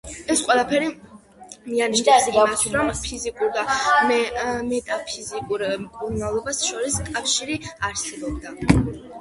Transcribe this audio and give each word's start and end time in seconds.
ეს 0.33 0.39
ყველაფერი 0.45 0.87
მიანიშნებს 1.65 2.29
იმას, 2.31 2.63
რომ 2.77 2.89
ფიზიკურ 3.03 3.51
და 3.59 3.67
მეტაფიზიკურ 4.13 5.65
მკურნალობას 5.85 6.65
შორის 6.71 6.99
კავშირი 7.15 7.63
არსებობდა. 7.93 8.59